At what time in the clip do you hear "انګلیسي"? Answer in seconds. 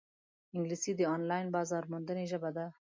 0.55-0.91